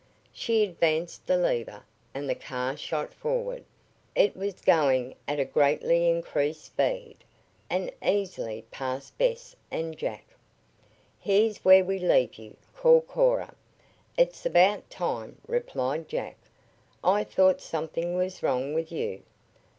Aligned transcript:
She 0.33 0.63
advanced 0.63 1.27
the 1.27 1.37
lever, 1.37 1.85
and 2.11 2.27
the 2.27 2.33
car 2.33 2.75
shot 2.75 3.13
forward. 3.13 3.63
It 4.15 4.35
was 4.35 4.59
going 4.59 5.13
at 5.27 5.39
a 5.39 5.45
greatly 5.45 6.09
increased 6.09 6.65
speed, 6.65 7.17
and 7.69 7.91
easily 8.03 8.65
passed 8.71 9.15
Bess 9.19 9.55
and 9.69 9.95
Jack. 9.95 10.25
"Here's 11.19 11.63
where 11.63 11.85
we 11.85 11.99
leave 11.99 12.33
you," 12.39 12.57
called 12.75 13.05
Cora. 13.05 13.53
"It's 14.17 14.43
about 14.43 14.89
time," 14.89 15.37
replied 15.47 16.07
Jack. 16.09 16.37
"I 17.03 17.23
thought 17.23 17.61
something 17.61 18.15
was 18.17 18.41
wrong 18.41 18.73
with 18.73 18.91
you. 18.91 19.21